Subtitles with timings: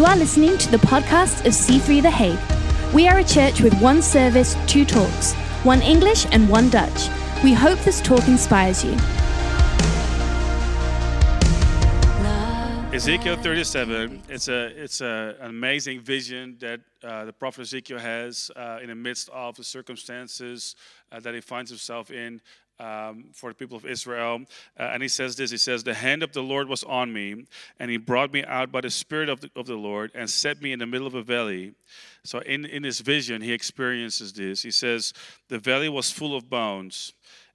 [0.00, 2.94] You are listening to the podcast of C3 The Hague.
[2.94, 7.10] We are a church with one service, two talks, one English and one Dutch.
[7.44, 8.92] We hope this talk inspires you.
[12.94, 14.22] Ezekiel 37.
[14.30, 18.88] It's a it's a, an amazing vision that uh, the prophet Ezekiel has uh, in
[18.88, 20.76] the midst of the circumstances
[21.12, 22.40] uh, that he finds himself in
[22.80, 24.40] um, for the people of Israel.
[24.78, 27.44] Uh, and he says this He says, The hand of the Lord was on me,
[27.78, 30.62] and he brought me out by the Spirit of the, of the Lord and set
[30.62, 31.74] me in the middle of a valley.
[32.24, 34.62] So, in, in his vision, he experiences this.
[34.62, 35.12] He says,
[35.48, 37.12] The valley was full of bones.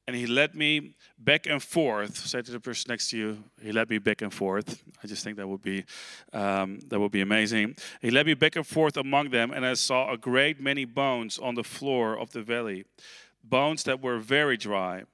[0.08, 2.16] And he led me back and forth.
[2.16, 4.84] Say to the person next to you, he led me back and forth.
[5.04, 5.84] I just think that would be
[6.32, 7.76] um, that would be amazing.
[8.04, 11.40] He led me back and forth among them, and I saw a great many bones
[11.40, 12.86] on the floor of the valley,
[13.44, 15.06] bones that were very dry.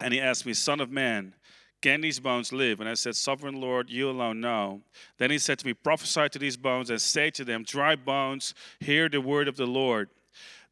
[0.00, 1.34] And he asked me, Son of man,
[1.80, 2.80] can these bones live?
[2.80, 4.80] And I said, Sovereign Lord, you alone know.
[5.18, 8.54] Then he said to me, Prophesy to these bones and say to them, Dry bones,
[8.80, 10.08] hear the word of the Lord.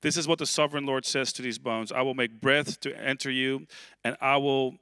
[0.02, 2.96] This is what the sovereign Lord says to these bones I will make breath to
[3.00, 3.66] enter you,
[4.04, 4.76] and I will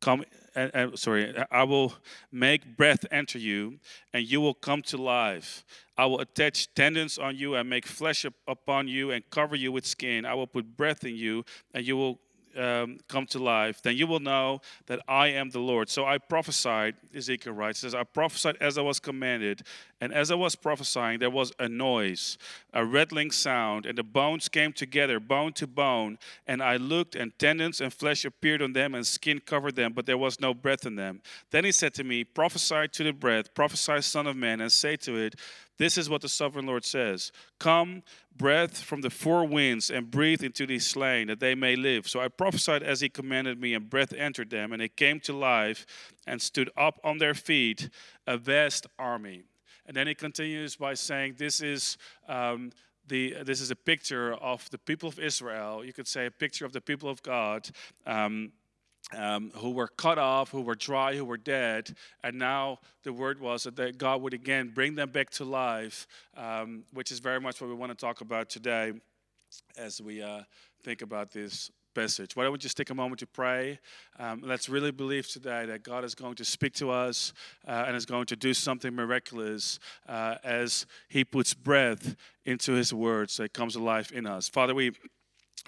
[0.00, 0.24] come.
[0.54, 1.92] Uh, uh, sorry, I will
[2.32, 3.78] make breath enter you,
[4.14, 5.64] and you will come to life.
[5.98, 9.70] I will attach tendons on you and make flesh up upon you and cover you
[9.70, 10.24] with skin.
[10.24, 12.18] I will put breath in you, and you will
[12.56, 15.88] um, come to life, then you will know that I am the Lord.
[15.88, 19.62] So I prophesied, Ezekiel writes, says, I prophesied as I was commanded,
[20.00, 22.36] and as I was prophesying, there was a noise,
[22.72, 26.18] a rattling sound, and the bones came together, bone to bone.
[26.46, 30.04] And I looked, and tendons and flesh appeared on them, and skin covered them, but
[30.04, 31.22] there was no breath in them.
[31.50, 34.96] Then he said to me, Prophesy to the breath, prophesy, Son of Man, and say
[34.96, 35.36] to it,
[35.78, 38.02] this is what the sovereign Lord says Come,
[38.36, 42.08] breath from the four winds, and breathe into these slain, that they may live.
[42.08, 45.32] So I prophesied as he commanded me, and breath entered them, and they came to
[45.32, 45.86] life
[46.26, 47.90] and stood up on their feet,
[48.26, 49.44] a vast army.
[49.86, 51.96] And then he continues by saying, This is.
[52.28, 52.72] Um,
[53.08, 55.84] the, this is a picture of the people of Israel.
[55.84, 57.70] You could say a picture of the people of God.
[58.04, 58.50] Um,
[59.14, 63.40] um, who were cut off, who were dry, who were dead, and now the word
[63.40, 66.06] was that God would again bring them back to life,
[66.36, 68.92] um, which is very much what we want to talk about today
[69.76, 70.40] as we uh,
[70.82, 72.36] think about this passage.
[72.36, 73.78] Why don't we just take a moment to pray?
[74.18, 77.32] Um, let's really believe today that God is going to speak to us
[77.66, 79.78] uh, and is going to do something miraculous
[80.08, 82.14] uh, as He puts breath
[82.44, 84.48] into His words it comes alive in us.
[84.48, 84.92] Father, we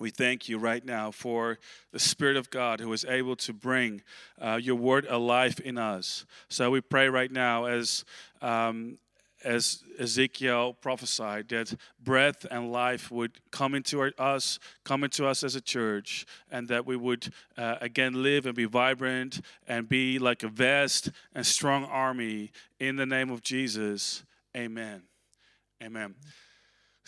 [0.00, 1.59] we thank you right now for
[1.92, 4.03] the Spirit of God who is able to bring
[4.41, 6.25] uh, your word alive in us.
[6.48, 8.04] So we pray right now as.
[8.41, 8.98] Um,
[9.44, 15.44] as Ezekiel prophesied, that breath and life would come into our, us, come into us
[15.44, 20.19] as a church, and that we would uh, again live and be vibrant and be
[20.19, 24.25] like a vast and strong army in the name of Jesus.
[24.56, 25.03] Amen.
[25.82, 26.15] Amen.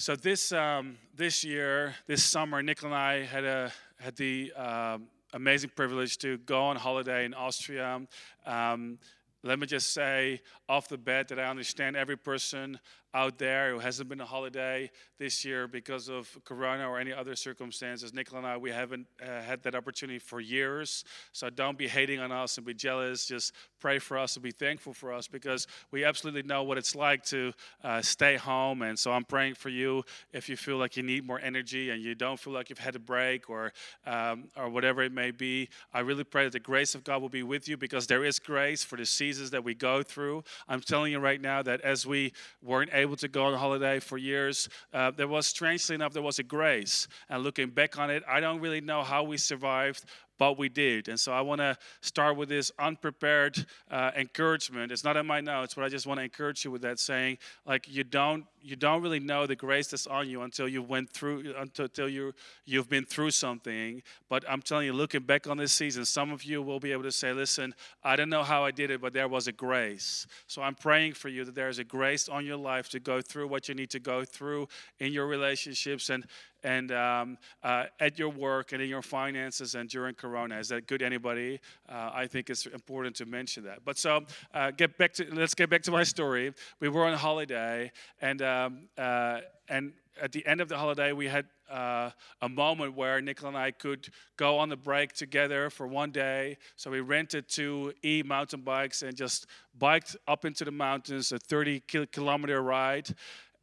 [0.01, 5.09] So this um, this year, this summer, Nick and I had a had the um,
[5.35, 8.01] amazing privilege to go on holiday in Austria.
[8.47, 8.99] Um,
[9.43, 10.41] let me just say
[10.71, 12.81] off the bat that I understand every person
[13.13, 17.35] out there who hasn't been a holiday this year because of corona or any other
[17.35, 18.15] circumstances.
[18.15, 21.05] Nicola and I, we haven't uh, had that opportunity for years.
[21.33, 23.27] So don't be hating on us and be jealous.
[23.27, 26.95] Just pray for us and be thankful for us because we absolutely know what it's
[26.95, 28.83] like to uh, stay home.
[28.83, 32.03] And so I'm praying for you if you feel like you need more energy and
[32.03, 33.73] you don't feel like you've had a break or,
[34.07, 35.69] um, or whatever it may be.
[35.93, 38.39] I really pray that the grace of God will be with you because there is
[38.39, 40.45] grace for the seasons that we go through.
[40.69, 42.33] I'm telling you right now that as we
[42.63, 46.39] weren't able to go on holiday for years, uh, there was, strangely enough, there was
[46.39, 47.09] a grace.
[47.29, 50.05] And looking back on it, I don't really know how we survived,
[50.39, 51.09] but we did.
[51.09, 54.91] And so I want to start with this unprepared uh, encouragement.
[54.91, 57.39] It's not in my notes, but I just want to encourage you with that, saying
[57.67, 61.11] like you don't you don't really know the grace that's on you until you went
[61.11, 62.33] through until you
[62.65, 64.03] you've been through something.
[64.29, 67.05] But I'm telling you, looking back on this season, some of you will be able
[67.05, 70.27] to say, "Listen, I don't know how I did it, but there was a grace."
[70.47, 73.21] So I'm praying for you that there is a grace on your life to go
[73.21, 74.69] through what you need to go through
[74.99, 76.27] in your relationships and
[76.63, 80.59] and um, uh, at your work and in your finances and during Corona.
[80.59, 81.03] Is that good?
[81.03, 81.61] Anybody?
[81.89, 83.85] Uh, I think it's important to mention that.
[83.85, 84.25] But so
[84.55, 86.53] uh, get back to let's get back to my story.
[86.81, 87.91] We were on holiday,
[88.21, 92.11] and um, uh, and at the end of the holiday, we had uh,
[92.43, 96.59] a moment where Nicola and I could go on the break together for one day.
[96.77, 99.47] So we rented two e mountain bikes and just
[99.79, 101.81] biked up into the mountains, a 30
[102.13, 103.15] kilometer ride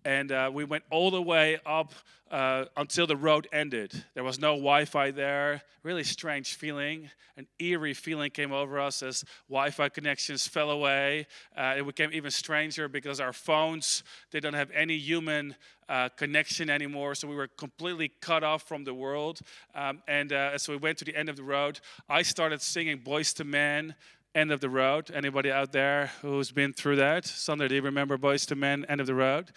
[0.08, 1.94] and uh, we went all the way up
[2.32, 4.06] uh, until the road ended.
[4.14, 5.64] There was no Wi Fi there.
[5.84, 7.10] Really strange feeling.
[7.36, 11.28] An eerie feeling came over us as Wi Fi connections fell away.
[11.58, 14.02] Uh, it became even stranger because our phones,
[14.32, 15.56] they don't have any human
[15.90, 17.14] uh, connection anymore.
[17.14, 19.42] So we were completely cut off from the world.
[19.76, 21.82] Um, and uh, so we went to the end of the road.
[22.08, 23.96] I started singing Boyz II Men
[24.34, 25.12] end of the road.
[25.14, 27.26] Anybody out there who's been through that?
[27.26, 29.52] Sander, do you remember Boyz II Men, end of the road?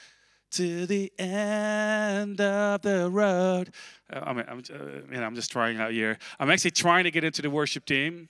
[0.53, 3.73] To the end of the road.
[4.13, 6.19] Uh, I mean, I'm, uh, you know, I'm just trying out here.
[6.39, 8.29] I'm actually trying to get into the worship team,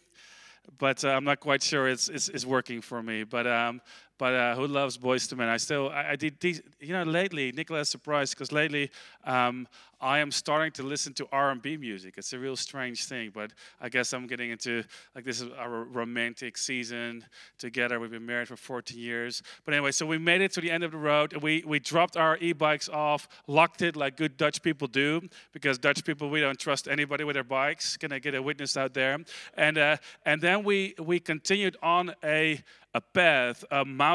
[0.78, 3.24] but uh, I'm not quite sure it's, it's, it's working for me.
[3.24, 3.80] But um,
[4.20, 5.48] but uh, who loves Boyz II Men?
[5.48, 8.90] I still, I, I did, these, you know, lately, Nicola is surprised because lately
[9.24, 9.66] um,
[9.98, 12.14] I am starting to listen to R&B music.
[12.18, 14.84] It's a real strange thing, but I guess I'm getting into,
[15.14, 17.24] like, this is our romantic season
[17.58, 17.98] together.
[17.98, 19.42] We've been married for 14 years.
[19.64, 21.34] But anyway, so we made it to the end of the road.
[21.42, 26.04] We, we dropped our e-bikes off, locked it like good Dutch people do, because Dutch
[26.04, 27.96] people, we don't trust anybody with their bikes.
[27.96, 29.18] Can I get a witness out there?
[29.54, 29.96] And, uh,
[30.26, 32.62] and then we, we continued on a
[32.94, 34.09] a path, a mountain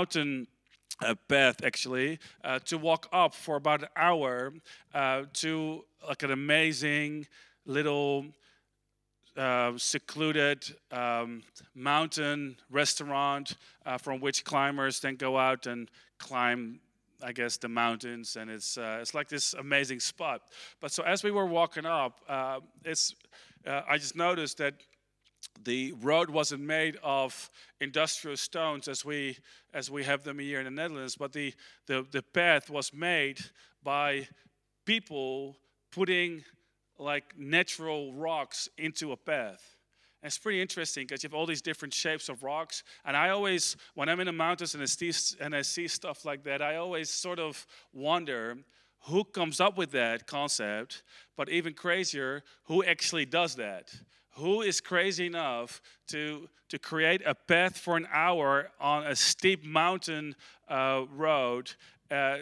[1.01, 4.53] a path actually, uh, to walk up for about an hour
[4.93, 7.27] uh, to like an amazing
[7.65, 8.25] little
[9.37, 11.43] uh, secluded um,
[11.73, 16.79] mountain restaurant uh, from which climbers then go out and climb
[17.23, 20.41] I guess the mountains, and it's uh, it's like this amazing spot.
[20.81, 23.15] But so as we were walking up, uh, it's
[23.65, 24.73] uh, I just noticed that
[25.63, 27.49] the road wasn't made of
[27.81, 29.37] industrial stones as we
[29.73, 31.53] as we have them here in the Netherlands, but the
[31.87, 33.39] the, the path was made
[33.83, 34.27] by
[34.85, 35.57] people
[35.91, 36.43] putting
[36.97, 39.75] like natural rocks into a path.
[40.21, 42.83] And it's pretty interesting because you have all these different shapes of rocks.
[43.05, 46.25] And I always, when I'm in the mountains and I see, and I see stuff
[46.25, 48.57] like that, I always sort of wonder
[49.01, 51.03] who comes up with that concept,
[51.37, 53.93] but even crazier, who actually does that?
[54.37, 59.65] Who is crazy enough to, to create a path for an hour on a steep
[59.65, 60.35] mountain
[60.67, 61.71] uh, road
[62.11, 62.37] uh,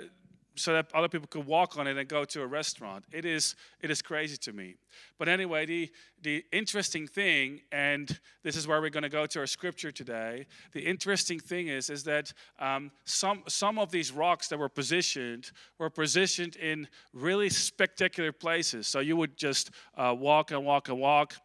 [0.56, 3.06] so that other people could walk on it and go to a restaurant?
[3.12, 4.75] It is, it is crazy to me.
[5.18, 5.92] But anyway, the,
[6.22, 10.45] the interesting thing, and this is where we're going to go to our scripture today.
[10.74, 15.51] The interesting thing is, is that um, some, some of these rocks that were positioned
[15.80, 18.88] were positioned in really spectacular places.
[18.88, 21.36] So you would just uh, walk and walk and walk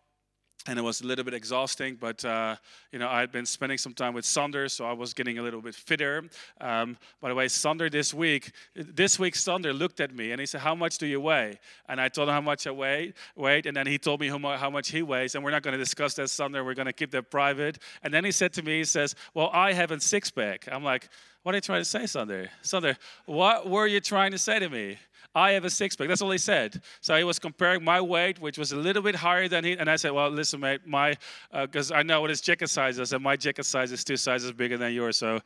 [0.68, 1.96] and it was a little bit exhausting.
[1.96, 2.56] But uh,
[2.92, 5.42] you know, I had been spending some time with Sander, so I was getting a
[5.42, 6.24] little bit fitter.
[6.60, 10.46] Um, by the way, Sander this week, this week Sander looked at me and he
[10.46, 13.64] said, "How much do you weigh?" And I told him how much I weigh, weight,
[13.66, 15.34] and then he told me how much he weighs.
[15.34, 16.62] And we're not going to discuss that, Sander.
[16.62, 17.78] We're going to keep that private.
[18.02, 20.84] And then he said to me, he says, "Well, I have a six pack." I'm
[20.84, 21.08] like,
[21.42, 22.50] "What are you trying to say, Sander?
[22.60, 24.98] Sander, what were you trying to say to me?"
[25.34, 26.08] I have a six pack.
[26.08, 26.82] That's all he said.
[27.00, 29.72] So he was comparing my weight, which was a little bit higher than he.
[29.72, 31.16] And I said, well, listen, mate, my
[31.52, 34.16] because uh, I know what his jacket size is, and my jacket size is two
[34.16, 35.16] sizes bigger than yours.
[35.16, 35.40] So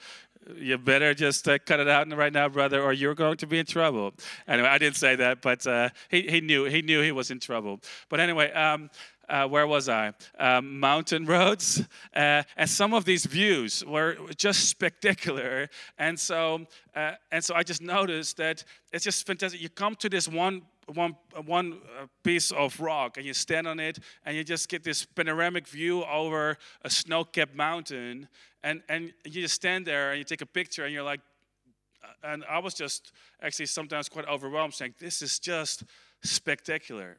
[0.57, 3.59] you better just uh, cut it out right now, brother, or you're going to be
[3.59, 4.13] in trouble.
[4.49, 7.41] Anyway, I didn't say that, but uh, he, he knew he knew he was in
[7.41, 7.81] trouble.
[8.09, 8.91] But anyway, um,
[9.33, 10.13] uh, where was I?
[10.39, 11.83] Um, mountain roads.
[12.15, 15.69] Uh, and some of these views were just spectacular.
[15.99, 18.63] And so, uh, and so I just noticed that
[18.93, 19.61] it's just fantastic.
[19.61, 20.63] You come to this one
[20.95, 24.83] one one uh, piece of rock and you stand on it and you just get
[24.83, 28.29] this panoramic view over a snow-capped mountain
[28.65, 31.21] and and you just stand there and you take a picture and you're like
[32.03, 35.85] uh, and I was just actually sometimes quite overwhelmed saying this is just
[36.25, 37.19] spectacular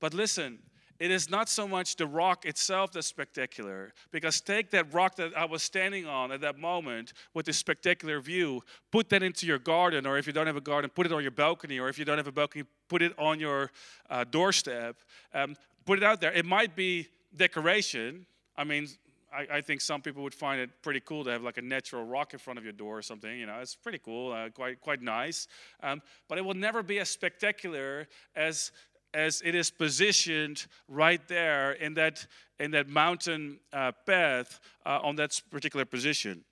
[0.00, 0.58] but listen
[1.00, 3.94] it is not so much the rock itself that's spectacular.
[4.12, 8.20] Because take that rock that I was standing on at that moment with this spectacular
[8.20, 11.12] view, put that into your garden, or if you don't have a garden, put it
[11.12, 13.70] on your balcony, or if you don't have a balcony, put it on your
[14.10, 14.96] uh, doorstep.
[15.32, 16.32] Um, put it out there.
[16.34, 18.26] It might be decoration.
[18.54, 18.86] I mean,
[19.32, 22.04] I, I, think some people would find it pretty cool to have like a natural
[22.04, 23.38] rock in front of your door or something.
[23.38, 25.46] You know, it's pretty cool, uh, quite quite nice.
[25.82, 28.72] Um, but it will never be as spectacular as
[29.14, 32.26] as it is positioned right there in that,
[32.58, 36.44] in that mountain uh, path uh, on that particular position.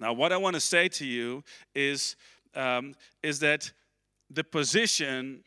[0.00, 1.44] Now, what I want to say to you
[1.74, 2.16] is,
[2.54, 3.70] um, is that
[4.30, 5.44] the position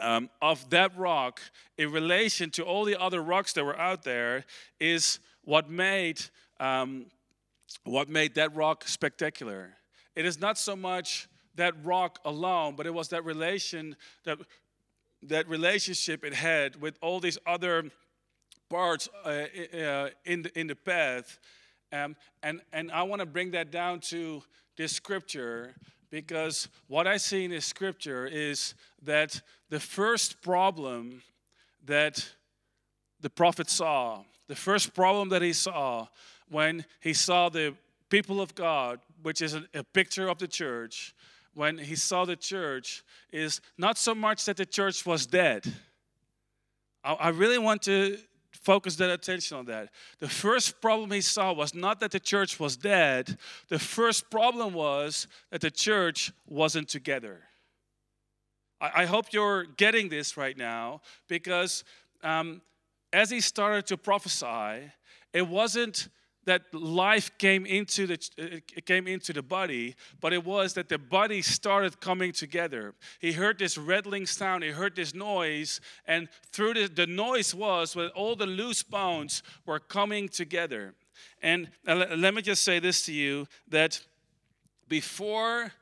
[0.00, 1.40] um, of that rock
[1.76, 4.44] in relation to all the other rocks that were out there
[4.80, 6.20] is what made,
[6.60, 7.06] um,
[7.84, 9.74] what made that rock spectacular.
[10.14, 14.38] It is not so much that rock alone, but it was that relation that
[15.22, 17.90] that relationship it had with all these other
[18.68, 21.38] parts uh, uh, in, the, in the path.
[21.92, 24.42] Um, and, and I want to bring that down to
[24.76, 25.74] this scripture
[26.10, 31.22] because what I see in this scripture is that the first problem
[31.84, 32.28] that
[33.20, 36.06] the prophet saw, the first problem that he saw
[36.50, 37.74] when he saw the
[38.08, 41.14] people of God, which is a, a picture of the church,
[41.58, 45.66] when he saw the church, is not so much that the church was dead.
[47.02, 48.16] I, I really want to
[48.52, 49.88] focus that attention on that.
[50.20, 53.36] The first problem he saw was not that the church was dead,
[53.68, 57.40] the first problem was that the church wasn't together.
[58.80, 61.82] I, I hope you're getting this right now because
[62.22, 62.62] um,
[63.12, 64.92] as he started to prophesy,
[65.32, 66.08] it wasn't
[66.48, 70.96] that life came into the it came into the body but it was that the
[70.96, 72.94] body started coming together.
[73.20, 77.94] He heard this rattling sound he heard this noise and through the, the noise was
[77.94, 80.94] when all the loose bones were coming together.
[81.42, 84.00] And uh, let me just say this to you that
[84.88, 85.72] before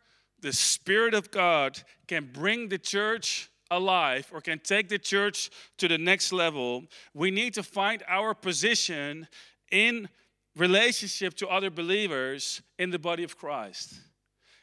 [0.40, 5.86] the spirit of god can bring the church alive or can take the church to
[5.86, 9.28] the next level, we need to find our position
[9.70, 10.08] in
[10.56, 13.94] relationship to other believers in the body of Christ.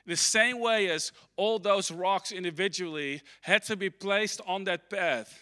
[0.05, 5.39] The same way as all those rocks individually had to be placed on that path.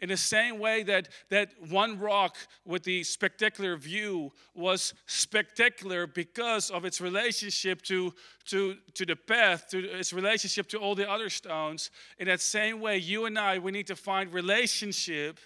[0.00, 6.70] In the same way that, that one rock with the spectacular view was spectacular because
[6.70, 8.12] of its relationship to,
[8.46, 12.80] to, to the path, to its relationship to all the other stones, in that same
[12.80, 15.38] way, you and I, we need to find relationship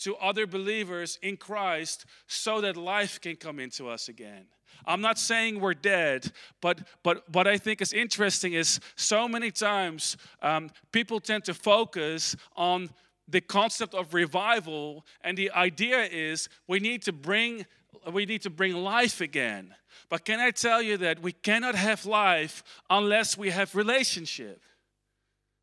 [0.00, 4.46] to other believers in Christ so that life can come into us again.
[4.86, 9.50] I'm not saying we're dead, but but what I think is interesting is so many
[9.50, 12.90] times um, people tend to focus on
[13.28, 17.66] the concept of revival, and the idea is we need to bring
[18.10, 19.74] we need to bring life again.
[20.08, 24.62] But can I tell you that we cannot have life unless we have relationship?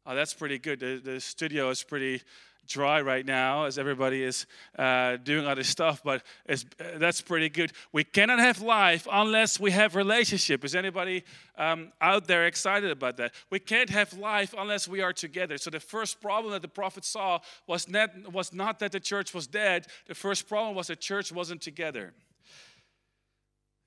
[0.06, 0.80] Oh, that's pretty good.
[0.80, 2.22] The, the studio is pretty
[2.68, 4.46] dry right now as everybody is
[4.78, 6.56] uh, doing other stuff, but uh,
[6.98, 7.72] that's pretty good.
[7.92, 10.64] We cannot have life unless we have relationship.
[10.64, 11.24] Is anybody
[11.58, 13.34] um, out there excited about that?
[13.50, 15.58] We can't have life unless we are together.
[15.58, 19.34] So the first problem that the prophet saw was not, was not that the church
[19.34, 19.88] was dead.
[20.08, 22.14] The first problem was the church wasn't together.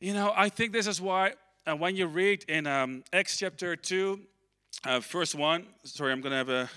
[0.01, 1.35] You know, I think this is why
[1.67, 4.21] uh, when you read in um, Acts chapter 2,
[4.87, 6.71] uh, verse 1, sorry, I'm going to have a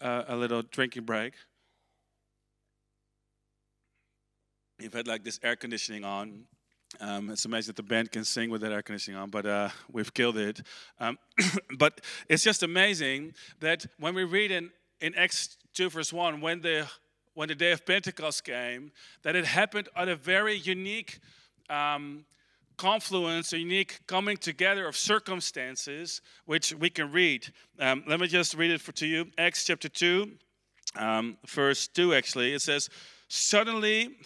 [0.00, 1.34] uh, a little drinking break.
[4.78, 6.44] You've had like this air conditioning on.
[7.00, 9.68] Um, it's amazing that the band can sing with that air conditioning on, but uh,
[9.90, 10.62] we've killed it.
[11.00, 11.18] Um,
[11.78, 14.70] but it's just amazing that when we read in,
[15.00, 16.86] in Acts 2, verse 1, when the,
[17.34, 21.18] when the day of Pentecost came, that it happened at a very unique
[21.68, 22.24] um,
[22.76, 27.52] confluence, a unique coming together of circumstances, which we can read.
[27.78, 29.26] Um, let me just read it for, to you.
[29.38, 30.30] Acts chapter 2,
[30.96, 32.52] um, verse 2, actually.
[32.52, 32.88] It says,
[33.28, 34.16] Suddenly,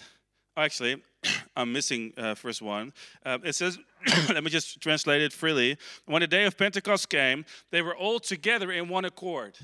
[0.57, 1.03] actually,
[1.57, 2.93] I'm missing uh, verse 1.
[3.25, 3.79] Uh, it says,
[4.29, 5.77] let me just translate it freely.
[6.07, 9.57] When the day of Pentecost came, they were all together in one accord.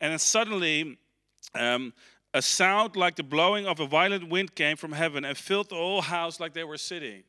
[0.00, 0.98] And then suddenly,
[1.54, 1.92] um,
[2.34, 5.76] a sound like the blowing of a violent wind came from heaven and filled the
[5.76, 7.22] whole house like they were sitting.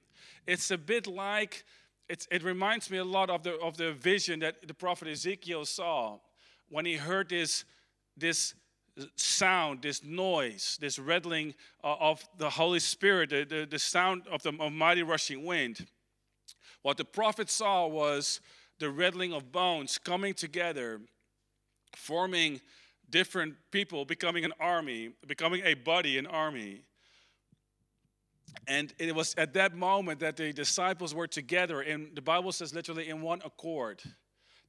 [0.47, 1.65] It's a bit like,
[2.09, 6.19] it reminds me a lot of the, of the vision that the prophet Ezekiel saw
[6.69, 7.65] when he heard this,
[8.15, 8.53] this
[9.15, 14.41] sound, this noise, this rattling uh, of the Holy Spirit, the, the, the sound of
[14.41, 15.85] the of mighty rushing wind.
[16.81, 18.39] What the prophet saw was
[18.79, 21.01] the rattling of bones coming together,
[21.95, 22.61] forming
[23.09, 26.81] different people, becoming an army, becoming a body, an army.
[28.65, 32.73] And it was at that moment that the disciples were together, and the Bible says
[32.73, 34.01] literally in one accord.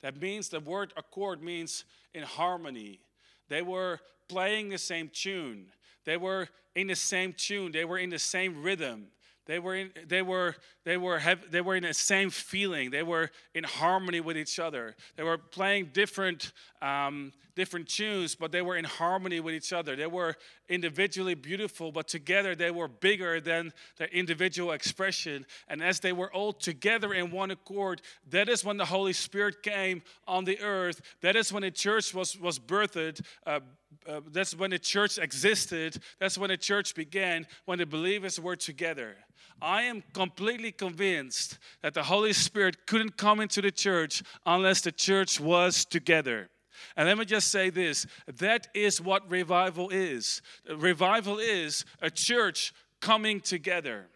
[0.03, 3.01] That means the word accord means in harmony.
[3.49, 5.69] They were playing the same tune,
[6.05, 9.09] they were in the same tune, they were in the same rhythm.
[9.49, 12.91] They were in, they were they were they were in the same feeling.
[12.91, 14.95] They were in harmony with each other.
[15.17, 16.53] They were playing different
[16.83, 19.97] um, different tunes, but they were in harmony with each other.
[19.97, 20.37] They were
[20.69, 25.47] individually beautiful, but together they were bigger than their individual expression.
[25.67, 29.63] And as they were all together in one accord, that is when the Holy Spirit
[29.63, 31.01] came on the earth.
[31.23, 33.23] That is when the church was was birthed.
[33.47, 33.61] Uh,
[34.07, 35.99] uh, that's when the church existed.
[36.19, 37.47] That's when the church began.
[37.65, 39.17] When the believers were together.
[39.61, 44.93] I am completely convinced that the Holy Spirit couldn't come into the church unless the
[44.93, 46.49] church was together.
[46.97, 48.07] And let me just say this
[48.39, 50.43] that is what revival is.
[50.77, 54.07] Revival is a church coming together.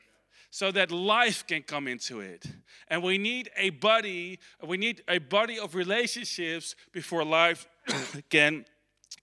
[0.55, 2.45] so that life can come into it.
[2.89, 7.67] And we need a body, we need a body of relationships before life
[8.29, 8.67] can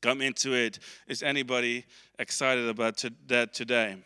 [0.01, 0.79] come into it.
[1.07, 1.85] Is anybody
[2.17, 3.97] excited about to, that today?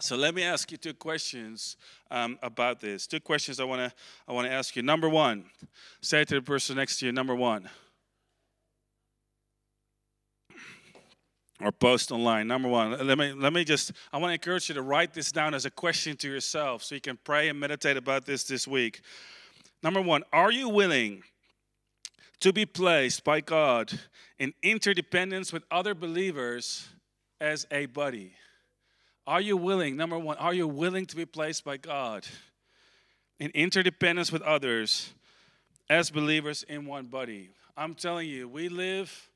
[0.00, 1.76] So let me ask you two questions
[2.10, 3.06] um, about this.
[3.06, 4.82] Two questions I want to I want to ask you.
[4.82, 5.44] Number one,
[6.00, 7.12] say it to the person next to you.
[7.12, 7.68] Number one,
[11.60, 12.46] or post online.
[12.46, 13.92] Number one, let me let me just.
[14.12, 16.94] I want to encourage you to write this down as a question to yourself, so
[16.94, 19.02] you can pray and meditate about this this week.
[19.82, 21.22] Number one, are you willing
[22.40, 23.98] to be placed by God
[24.38, 26.86] in interdependence with other believers
[27.40, 28.32] as a buddy?
[29.26, 32.26] Are you willing, number one, are you willing to be placed by God
[33.40, 35.12] in interdependence with others
[35.90, 37.50] as believers in one body?
[37.76, 39.30] I'm telling you, we live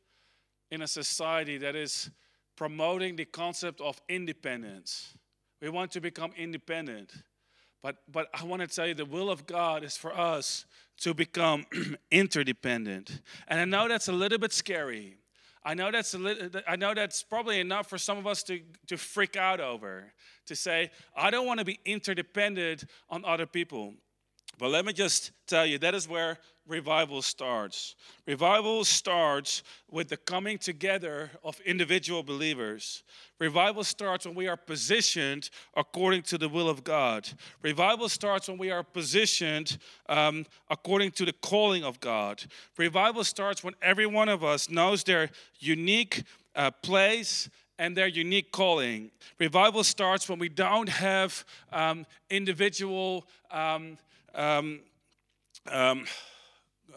[0.71, 2.11] in a society that is
[2.57, 5.15] promoting the concept of independence.
[5.61, 7.11] We want to become independent.
[7.83, 10.67] But, but I want to tell you the will of God is for us
[10.99, 11.67] to become
[12.11, 13.21] interdependent.
[13.49, 15.17] And I know that's a little bit scary.
[15.65, 18.61] I know that's a little, I know that's probably enough for some of us to,
[18.87, 20.13] to freak out over,
[20.47, 23.95] to say, I don't want to be interdependent on other people.
[24.59, 27.97] But let me just tell you, that is where revival starts.
[28.27, 33.03] Revival starts with the coming together of individual believers.
[33.39, 37.29] Revival starts when we are positioned according to the will of God.
[37.63, 39.79] Revival starts when we are positioned
[40.09, 42.43] um, according to the calling of God.
[42.77, 46.23] Revival starts when every one of us knows their unique
[46.55, 49.11] uh, place and their unique calling.
[49.39, 53.27] Revival starts when we don't have um, individual.
[53.51, 53.97] Um,
[54.35, 54.81] um,
[55.71, 56.05] um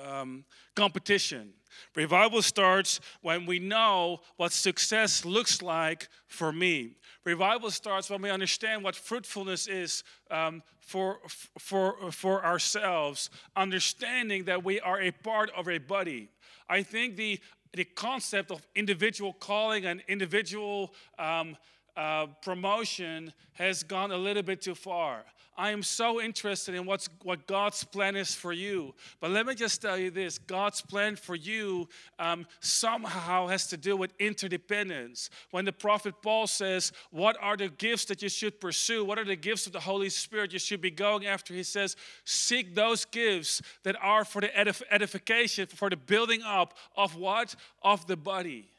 [0.01, 1.53] um, competition.
[1.95, 6.95] Revival starts when we know what success looks like for me.
[7.25, 11.19] Revival starts when we understand what fruitfulness is um, for,
[11.57, 16.29] for, for ourselves, understanding that we are a part of a body.
[16.69, 17.39] I think the,
[17.73, 21.55] the concept of individual calling and individual um,
[21.95, 25.23] uh, promotion has gone a little bit too far.
[25.55, 28.95] I am so interested in what's, what God's plan is for you.
[29.19, 31.87] But let me just tell you this God's plan for you
[32.18, 35.29] um, somehow has to do with interdependence.
[35.51, 39.05] When the prophet Paul says, What are the gifts that you should pursue?
[39.05, 41.53] What are the gifts of the Holy Spirit you should be going after?
[41.53, 46.77] He says, Seek those gifts that are for the edif- edification, for the building up
[46.98, 47.55] of what?
[47.83, 48.73] Of the body.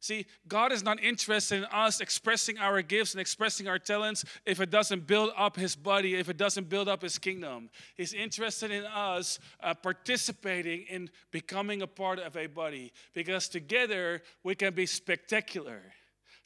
[0.00, 4.60] See, God is not interested in us expressing our gifts and expressing our talents if
[4.60, 7.70] it doesn't build up His body, if it doesn't build up His kingdom.
[7.96, 14.22] He's interested in us uh, participating in becoming a part of a body because together
[14.44, 15.80] we can be spectacular.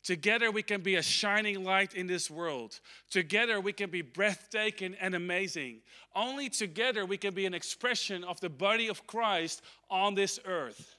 [0.02, 2.80] Together we can be a shining light in this world.
[3.10, 5.80] Together we can be breathtaking and amazing.
[6.14, 9.60] Only together we can be an expression of the body of Christ
[9.90, 10.96] on this earth.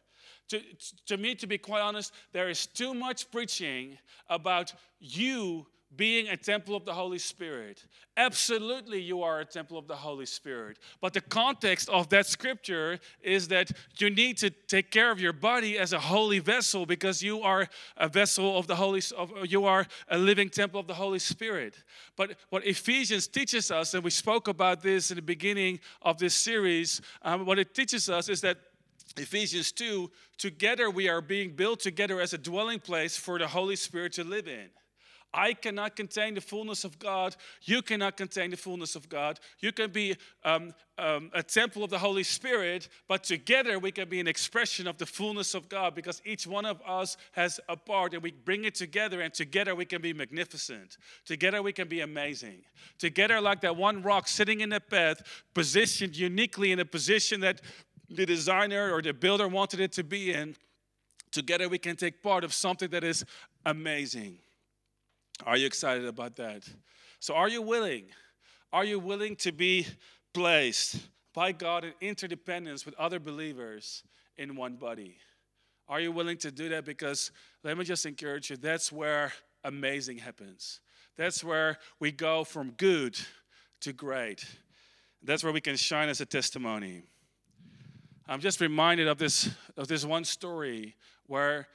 [0.52, 0.62] To,
[1.08, 3.98] to me, to be quite honest, there is too much preaching
[4.30, 7.86] about you being a temple of the Holy Spirit.
[8.16, 10.78] Absolutely, you are a temple of the Holy Spirit.
[11.02, 15.34] But the context of that scripture is that you need to take care of your
[15.34, 19.66] body as a holy vessel because you are a vessel of the Holy of, you
[19.66, 21.76] are a living temple of the Holy Spirit.
[22.16, 26.34] But what Ephesians teaches us, and we spoke about this in the beginning of this
[26.34, 28.58] series, um, what it teaches us is that
[29.18, 33.76] Ephesians 2 together we are being built together as a dwelling place for the Holy
[33.76, 34.70] Spirit to live in.
[35.34, 37.36] I cannot contain the fullness of God.
[37.64, 39.40] You cannot contain the fullness of God.
[39.60, 44.10] You can be um, um, a temple of the Holy Spirit, but together we can
[44.10, 47.78] be an expression of the fullness of God because each one of us has a
[47.78, 50.98] part and we bring it together, and together we can be magnificent.
[51.26, 52.64] Together we can be amazing.
[52.98, 57.62] Together, like that one rock sitting in the path, positioned uniquely in a position that
[58.14, 60.56] the designer or the builder wanted it to be in,
[61.32, 63.26] together we can take part of something that is
[63.66, 64.38] amazing.
[65.46, 66.68] Are you excited about that?
[67.20, 68.06] So, are you willing?
[68.74, 69.88] Are you willing to be
[70.34, 70.98] placed
[71.34, 74.04] by God in interdependence with other believers
[74.38, 75.18] in one body?
[75.88, 76.86] Are you willing to do that?
[76.86, 77.32] Because
[77.64, 80.80] let me just encourage you that's where amazing happens.
[81.18, 83.18] That's where we go from good
[83.82, 84.46] to great.
[85.22, 87.04] That's where we can shine as a testimony.
[88.32, 90.96] I'm just reminded of this of this one story
[91.28, 91.68] where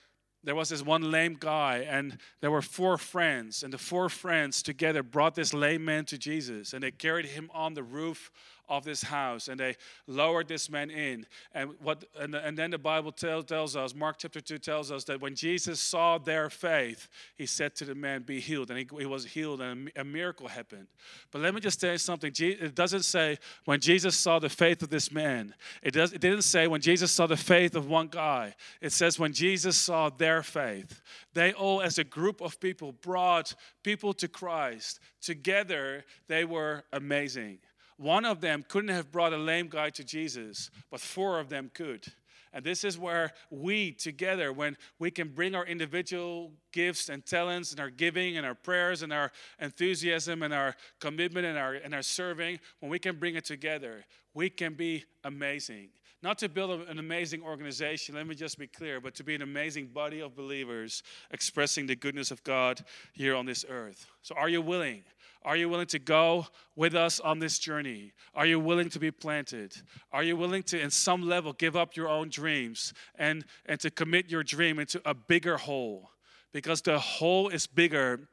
[0.43, 4.63] there was this one lame guy and there were four friends and the four friends
[4.63, 8.31] together brought this lame man to jesus and they carried him on the roof
[8.69, 9.77] of this house and they
[10.07, 11.27] lowered this man in.
[11.53, 15.05] And, what, and, and then the Bible tell, tells us, Mark chapter 2 tells us
[15.05, 18.71] that when Jesus saw their faith, he said to the man, Be healed.
[18.71, 20.87] And he, he was healed and a, a miracle happened.
[21.31, 22.33] But let me just tell you something.
[22.39, 26.43] It doesn't say when Jesus saw the faith of this man, it, does, it didn't
[26.43, 28.55] say when Jesus saw the faith of one guy.
[28.81, 31.03] It says when Jesus saw their faith.
[31.35, 35.01] They all, as a group of people, brought people to Christ.
[35.21, 37.59] Together, they were amazing.
[37.97, 41.71] One of them couldn't have brought a lame guy to Jesus, but four of them
[41.73, 42.07] could.
[42.53, 47.73] And this is where we together, when we can bring our individual gifts and talents
[47.73, 49.31] and our giving and our prayers and our
[49.61, 54.05] enthusiasm and our commitment and our, and our serving, when we can bring it together,
[54.33, 55.89] we can be amazing.
[56.23, 59.43] Not to build an amazing organization, let me just be clear, but to be an
[59.43, 62.83] amazing body of believers expressing the goodness of God
[63.13, 64.07] here on this earth.
[64.23, 65.05] So, are you willing?
[65.47, 68.13] Are you willing to go with us on this journey?
[68.35, 69.77] Are you willing to be planted?
[70.11, 73.93] Are you willing to, in some level, give up your own dreams and, and to
[73.93, 76.11] commit your dream into a bigger whole?
[76.53, 78.29] Because the whole is bigger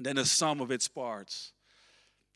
[0.00, 1.52] than the sum of its parts.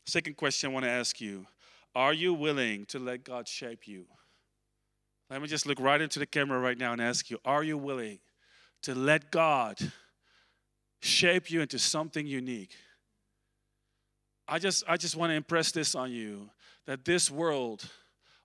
[0.05, 1.45] Second question I want to ask you
[1.93, 4.05] Are you willing to let God shape you?
[5.29, 7.77] Let me just look right into the camera right now and ask you Are you
[7.77, 8.19] willing
[8.83, 9.77] to let God
[11.01, 12.77] shape you into something unique?
[14.51, 16.49] I just, I just want to impress this on you
[16.85, 17.89] that this world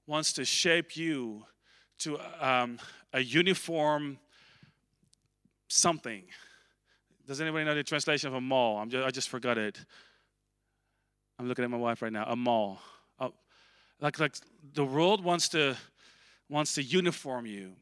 [0.06, 1.44] wants to shape you
[1.98, 2.78] to um,
[3.12, 4.16] a uniform
[5.66, 6.22] something.
[7.26, 8.78] Does anybody know the translation of a mall?
[8.78, 9.80] I'm just, I just forgot it.
[11.40, 12.24] I'm looking at my wife right now.
[12.28, 12.78] A mall.
[13.18, 13.32] Oh,
[14.00, 14.36] like, like
[14.74, 15.76] the world wants to
[16.48, 17.72] wants to uniform you.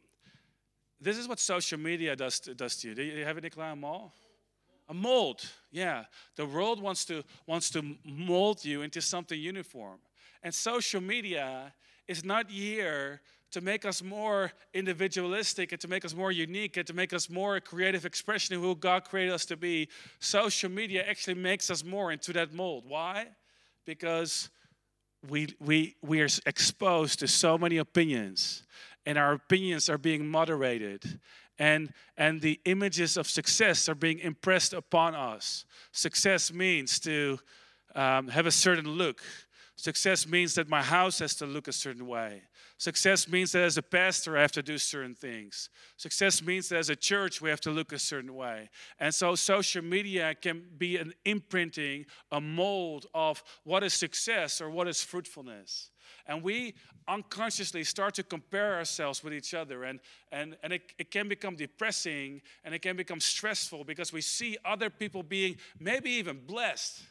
[0.99, 2.95] This is what social media does to, does to you.
[2.95, 4.15] Do you have any client mall?
[4.89, 5.45] A mold.
[5.71, 6.05] Yeah
[6.37, 9.99] the world wants to wants to mold you into something uniform.
[10.43, 11.73] And social media
[12.07, 13.21] is not here
[13.51, 17.31] to make us more individualistic and to make us more unique and to make us
[17.31, 19.89] more a creative expression of who god created us to be.
[20.19, 22.85] Social media actually makes us more into that mold.
[22.87, 23.29] Why?
[23.87, 24.51] Because
[25.29, 28.65] we we we are exposed to so many opinions
[29.07, 31.21] and our opinions are being moderated
[31.59, 35.65] and and the images of success are being impressed upon us.
[35.93, 37.39] Success means to
[37.95, 39.23] um, have a certain look
[39.85, 42.41] success means that my house has to look a certain way.
[42.79, 45.69] Success means that as a pastor i have to do certain things.
[45.99, 48.71] Success means that as a church we have to look a certain way.
[48.99, 54.71] And so social media can be an imprinting a mold of what is success or
[54.71, 55.91] what is fruitfulness.
[56.27, 56.75] And we
[57.07, 60.01] unconsciously start to compare ourselves with each other and,
[60.33, 64.57] and, and it, it can become depressing and it can become stressful because we see
[64.65, 67.03] other people being maybe even blessed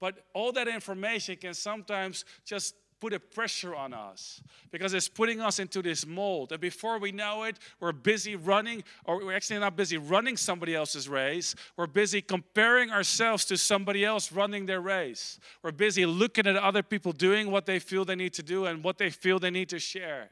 [0.00, 5.40] but all that information can sometimes just put a pressure on us because it's putting
[5.40, 6.52] us into this mold.
[6.52, 10.74] And before we know it, we're busy running, or we're actually not busy running somebody
[10.74, 11.54] else's race.
[11.76, 15.38] We're busy comparing ourselves to somebody else running their race.
[15.62, 18.82] We're busy looking at other people doing what they feel they need to do and
[18.82, 20.30] what they feel they need to share.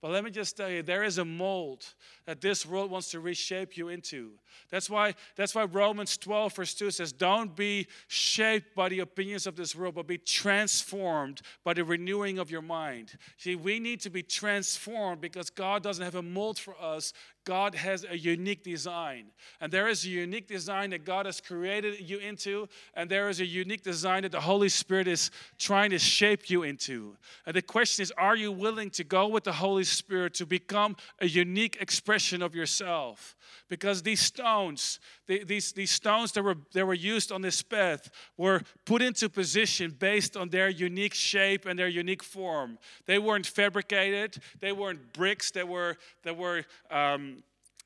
[0.00, 1.84] But let me just tell you, there is a mold
[2.30, 4.30] that this world wants to reshape you into.
[4.70, 9.48] That's why, that's why Romans 12, verse 2 says, Don't be shaped by the opinions
[9.48, 13.18] of this world, but be transformed by the renewing of your mind.
[13.36, 17.12] See, we need to be transformed because God doesn't have a mold for us,
[17.44, 19.26] God has a unique design.
[19.60, 23.40] And there is a unique design that God has created you into, and there is
[23.40, 27.16] a unique design that the Holy Spirit is trying to shape you into.
[27.46, 30.96] And the question is are you willing to go with the Holy Spirit to become
[31.18, 33.36] a unique expression of yourself?
[33.68, 38.62] Because these stones, these, these stones that were, that were used on this path were
[38.84, 42.78] put into position based on their unique shape and their unique form.
[43.06, 47.42] They weren't fabricated, they weren't bricks, they were, they were um,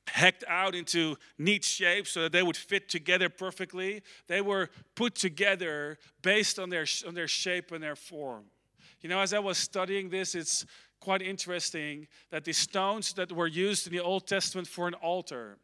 [0.08, 4.02] hacked out into neat shapes so that they would fit together perfectly.
[4.26, 8.44] They were put together based on their, on their shape and their form.
[9.00, 10.64] You know, as I was studying this, it's
[11.04, 15.58] quite interesting that the stones that were used in the Old Testament for an altar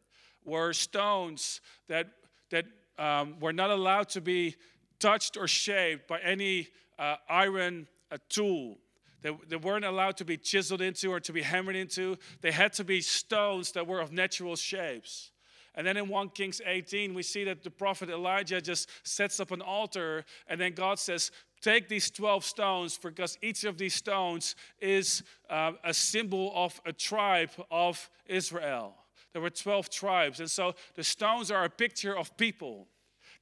[0.45, 2.07] were stones that,
[2.51, 2.65] that
[2.99, 4.55] um, were not allowed to be
[4.99, 6.67] touched or shaped by any
[6.99, 8.77] uh, iron uh, tool.
[9.23, 12.17] They, they weren't allowed to be chiseled into or to be hammered into.
[12.41, 15.31] They had to be stones that were of natural shapes.
[15.73, 19.51] And then in 1 Kings 18, we see that the prophet Elijah just sets up
[19.51, 24.55] an altar, and then God says, Take these 12 stones, because each of these stones
[24.79, 28.95] is uh, a symbol of a tribe of Israel.
[29.33, 30.39] There were 12 tribes.
[30.39, 32.87] And so the stones are a picture of people.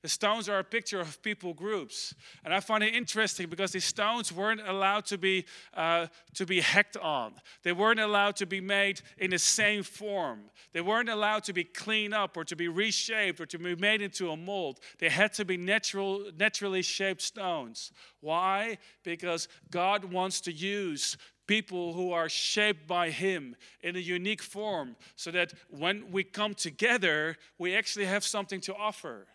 [0.02, 2.16] The stones are a picture of people groups.
[2.46, 6.62] And I find it interesting because these stones weren't allowed to be, uh, to be
[6.62, 7.34] hacked on.
[7.64, 10.52] They weren't allowed to be made in the same form.
[10.72, 14.02] They weren't allowed to be cleaned up or to be reshaped or to be made
[14.02, 14.80] into a mold.
[15.00, 17.92] They had to be natural, naturally shaped stones.
[18.22, 18.78] Why?
[19.04, 24.96] Because God wants to use people who are shaped by Him in a unique form
[25.16, 29.28] so that when we come together, we actually have something to offer.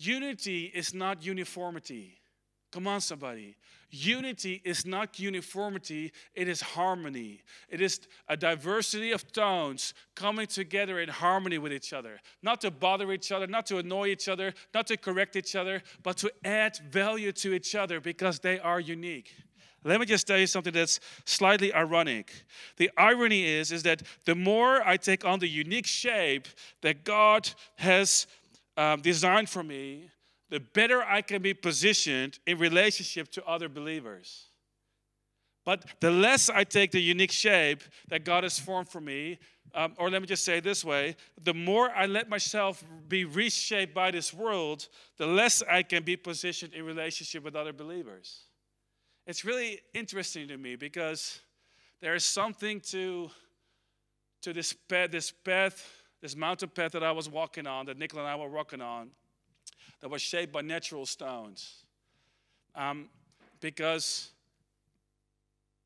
[0.00, 2.16] Unity is not uniformity.
[2.72, 3.56] Come on, somebody.
[3.90, 7.42] Unity is not uniformity, it is harmony.
[7.68, 12.20] It is a diversity of tones coming together in harmony with each other.
[12.42, 15.82] Not to bother each other, not to annoy each other, not to correct each other,
[16.02, 19.34] but to add value to each other because they are unique.
[19.82, 22.32] Let me just tell you something that's slightly ironic.
[22.76, 26.48] The irony is, is that the more I take on the unique shape
[26.82, 28.26] that God has
[28.80, 30.08] um, designed for me,
[30.48, 34.46] the better I can be positioned in relationship to other believers.
[35.66, 39.38] But the less I take the unique shape that God has formed for me,
[39.74, 43.92] um, or let me just say this way the more I let myself be reshaped
[43.92, 44.88] by this world,
[45.18, 48.44] the less I can be positioned in relationship with other believers.
[49.26, 51.40] It's really interesting to me because
[52.00, 53.30] there is something to,
[54.40, 58.22] to this path, this path this mountain path that I was walking on, that Nicola
[58.22, 59.10] and I were walking on,
[60.00, 61.84] that was shaped by natural stones.
[62.74, 63.08] Um,
[63.60, 64.30] because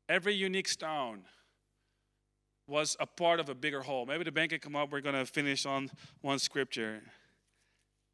[0.07, 1.21] every unique stone
[2.67, 4.05] was a part of a bigger whole.
[4.05, 4.91] Maybe the bank can come up.
[4.91, 5.89] We're going to finish on
[6.21, 7.01] one scripture.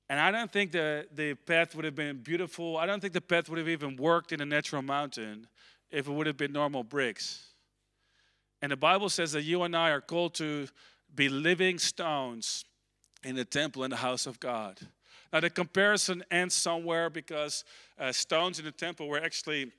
[0.10, 2.78] And I don't think the, the path would have been beautiful.
[2.78, 5.48] I don't think the path would have even worked in a natural mountain
[5.90, 7.44] if it would have been normal bricks.
[8.62, 10.68] And the Bible says that you and I are called to
[11.16, 12.66] be living stones
[13.24, 14.80] in the temple in the house of God.
[15.32, 17.64] Now, the comparison ends somewhere because
[18.00, 19.72] uh, stones in the temple were actually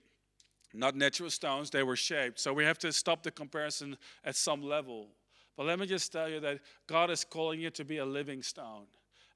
[0.74, 2.40] not natural stones, they were shaped.
[2.40, 5.08] So we have to stop the comparison at some level.
[5.56, 8.42] But let me just tell you that God is calling you to be a living
[8.42, 8.86] stone.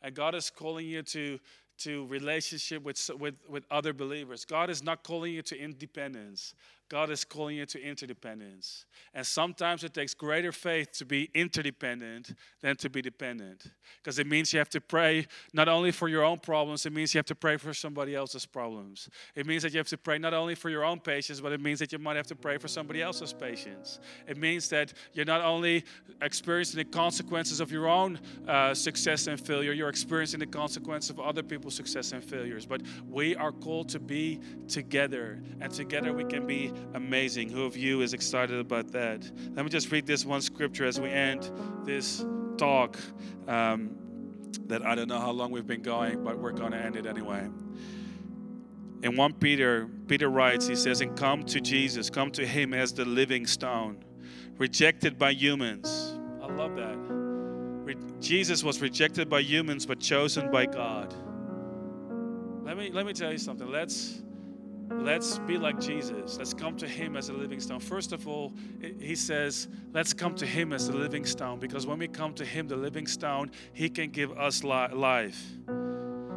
[0.01, 1.39] And God is calling you to,
[1.79, 4.47] to relationship with, with, with other believers.
[4.47, 6.55] God is not calling you to independence.
[6.89, 8.87] God is calling you to interdependence.
[9.13, 13.65] And sometimes it takes greater faith to be interdependent than to be dependent.
[13.99, 17.13] Because it means you have to pray not only for your own problems, it means
[17.13, 19.09] you have to pray for somebody else's problems.
[19.35, 21.61] It means that you have to pray not only for your own patience, but it
[21.61, 23.99] means that you might have to pray for somebody else's patience.
[24.29, 25.85] It means that you're not only
[26.23, 31.19] experiencing the consequences of your own uh, success and failure, you're experiencing the consequences of
[31.19, 32.65] other people's success and failures.
[32.65, 37.49] But we are called to be together, and together we can be amazing.
[37.51, 39.31] Who of you is excited about that?
[39.55, 41.51] Let me just read this one scripture as we end
[41.85, 42.25] this
[42.57, 42.99] talk.
[43.49, 43.97] Um,
[44.69, 47.07] that I don't know how long we've been going, but we're going to end it
[47.07, 47.49] anyway.
[49.03, 52.93] In 1 Peter, Peter writes, he says, And come to Jesus, come to him as
[52.93, 54.03] the living stone,
[54.59, 56.19] rejected by humans.
[56.43, 56.97] I love that.
[56.99, 61.15] Re- Jesus was rejected by humans, but chosen by God.
[62.65, 63.71] Let me, let me tell you something.
[63.71, 64.23] Let's
[64.99, 66.39] let's be like Jesus.
[66.39, 67.81] Let's come to Him as a living stone.
[67.81, 68.53] First of all,
[68.99, 72.45] He says, let's come to Him as a living stone because when we come to
[72.45, 75.43] Him, the living stone, He can give us life.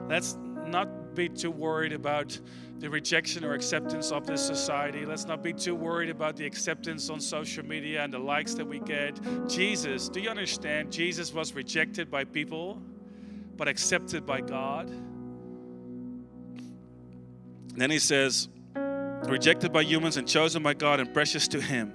[0.07, 2.39] Let's not be too worried about
[2.79, 5.05] the rejection or acceptance of this society.
[5.05, 8.65] Let's not be too worried about the acceptance on social media and the likes that
[8.65, 9.19] we get.
[9.49, 10.91] Jesus, do you understand?
[10.91, 12.81] Jesus was rejected by people,
[13.57, 14.89] but accepted by God.
[17.75, 18.49] Then he says,
[19.29, 21.93] rejected by humans and chosen by God and precious to Him.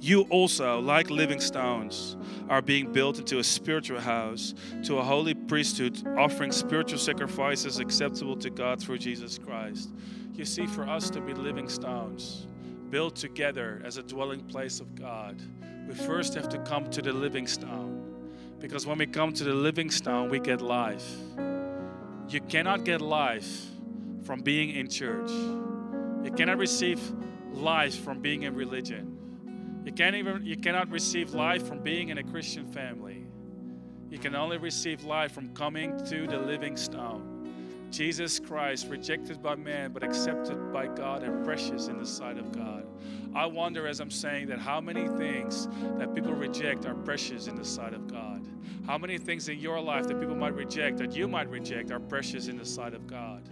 [0.00, 2.16] You also, like living stones,
[2.50, 8.36] are being built into a spiritual house, to a holy priesthood, offering spiritual sacrifices acceptable
[8.36, 9.90] to God through Jesus Christ.
[10.34, 12.46] You see, for us to be living stones,
[12.90, 15.40] built together as a dwelling place of God,
[15.88, 18.02] we first have to come to the living stone.
[18.58, 21.16] Because when we come to the living stone, we get life.
[22.28, 23.66] You cannot get life
[24.26, 25.30] from being in church.
[25.30, 27.00] You cannot receive
[27.52, 29.82] life from being in religion.
[29.84, 33.24] You can't even you cannot receive life from being in a Christian family.
[34.10, 37.36] You can only receive life from coming to the living stone.
[37.90, 42.50] Jesus Christ, rejected by man, but accepted by God and precious in the sight of
[42.50, 42.84] God.
[43.34, 47.54] I wonder as I'm saying that how many things that people reject are precious in
[47.54, 48.44] the sight of God.
[48.86, 52.00] How many things in your life that people might reject, that you might reject, are
[52.00, 53.48] precious in the sight of God.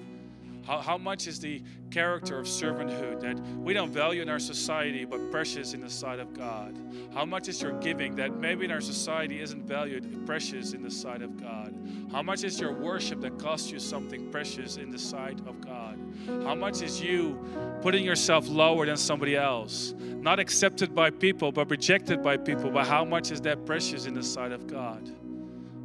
[0.66, 5.04] How, how much is the character of servanthood that we don't value in our society
[5.04, 6.78] but precious in the sight of God?
[7.12, 10.90] How much is your giving that maybe in our society isn't valued precious in the
[10.90, 11.74] sight of God?
[12.10, 15.98] How much is your worship that costs you something precious in the sight of God?
[16.44, 17.38] How much is you
[17.82, 19.94] putting yourself lower than somebody else?
[19.98, 22.70] Not accepted by people, but rejected by people.
[22.70, 25.10] But how much is that precious in the sight of God?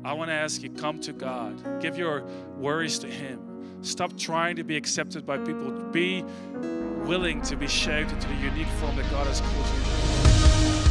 [0.06, 2.24] I want to ask you come to God, give your
[2.58, 3.49] worries to Him.
[3.82, 5.72] Stop trying to be accepted by people.
[5.92, 6.24] Be
[7.06, 10.30] willing to be shaped into the unique form that God has called you.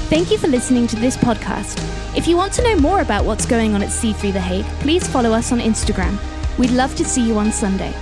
[0.08, 1.78] Thank you for listening to this podcast.
[2.16, 5.06] If you want to know more about what's going on at C3 The Hague, please
[5.06, 6.18] follow us on Instagram.
[6.58, 7.92] We'd love to see you on Sunday.